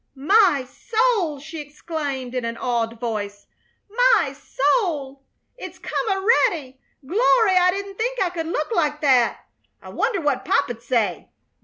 [0.15, 3.45] "My soul!" she exclaimed in an awed voice.
[3.87, 5.21] "My soul!
[5.57, 6.79] It's come a'ready!
[7.05, 7.55] Glory!
[7.55, 9.41] I didn't think I could look like that!
[9.79, 11.29] I wonder what Pop 'd say!